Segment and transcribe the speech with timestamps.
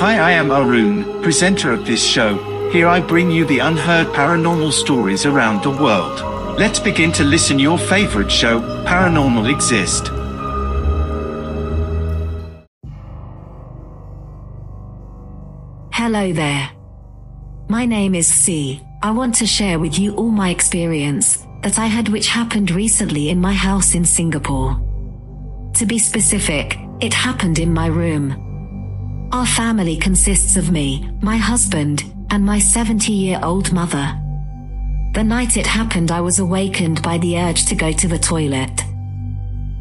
[0.00, 2.38] Hi, I am Arun, presenter of this show.
[2.70, 6.20] Here I bring you the unheard paranormal stories around the world.
[6.56, 10.06] Let's begin to listen your favorite show, Paranormal Exist.
[15.92, 16.70] Hello there.
[17.68, 18.80] My name is C.
[19.02, 23.30] I want to share with you all my experience that I had which happened recently
[23.30, 24.80] in my house in Singapore.
[25.74, 28.47] To be specific, it happened in my room.
[29.30, 34.18] Our family consists of me, my husband, and my 70 year old mother.
[35.12, 38.84] The night it happened, I was awakened by the urge to go to the toilet.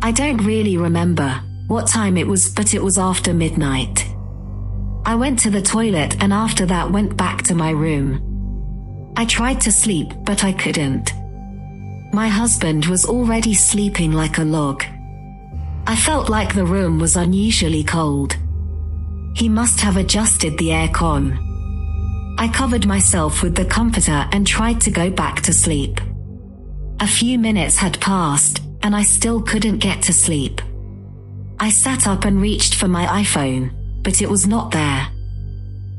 [0.01, 4.05] I don't really remember what time it was, but it was after midnight.
[5.05, 9.13] I went to the toilet and after that went back to my room.
[9.15, 11.13] I tried to sleep, but I couldn't.
[12.13, 14.83] My husband was already sleeping like a log.
[15.87, 18.35] I felt like the room was unusually cold.
[19.37, 21.25] He must have adjusted the aircon.
[22.37, 26.01] I covered myself with the comforter and tried to go back to sleep.
[26.99, 30.61] A few minutes had passed, and I still couldn't get to sleep.
[31.59, 35.05] I sat up and reached for my iPhone but it was not there.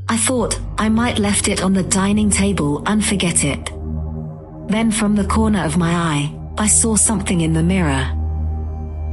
[0.09, 3.69] I thought I might left it on the dining table and forget it.
[4.67, 8.05] Then from the corner of my eye, I saw something in the mirror.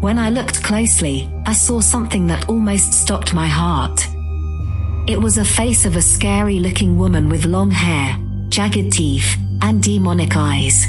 [0.01, 4.07] When I looked closely, I saw something that almost stopped my heart.
[5.09, 8.19] It was a face of a scary looking woman with long hair,
[8.49, 10.85] jagged teeth, and demonic eyes.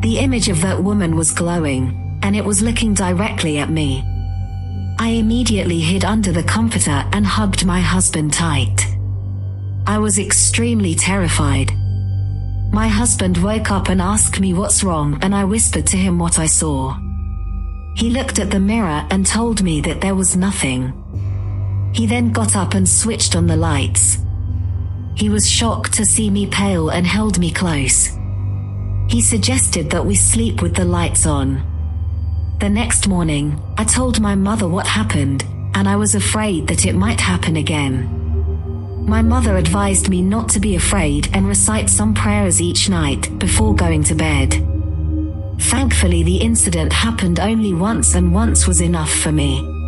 [0.00, 4.02] The image of that woman was glowing, and it was looking directly at me.
[4.98, 8.86] I immediately hid under the comforter and hugged my husband tight.
[9.86, 11.72] I was extremely terrified.
[12.72, 16.38] My husband woke up and asked me what's wrong and I whispered to him what
[16.38, 16.96] I saw.
[17.96, 20.94] He looked at the mirror and told me that there was nothing.
[21.92, 24.18] He then got up and switched on the lights.
[25.14, 28.10] He was shocked to see me pale and held me close.
[29.08, 31.66] He suggested that we sleep with the lights on.
[32.60, 36.94] The next morning, I told my mother what happened, and I was afraid that it
[36.94, 38.16] might happen again.
[39.06, 43.74] My mother advised me not to be afraid and recite some prayers each night before
[43.74, 44.52] going to bed.
[45.58, 49.79] Thankfully, the incident happened only once, and once was enough for me.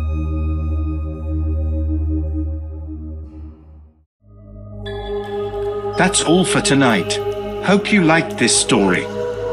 [5.95, 7.17] That's all for tonight.
[7.63, 9.03] Hope you liked this story.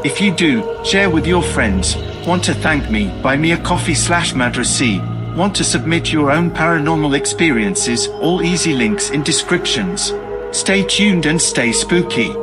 [0.03, 1.95] If you do, share with your friends.
[2.25, 3.09] Want to thank me?
[3.21, 4.99] Buy me a coffee slash madrasee.
[5.35, 8.07] Want to submit your own paranormal experiences?
[8.07, 10.13] All easy links in descriptions.
[10.51, 12.33] Stay tuned and stay spooky.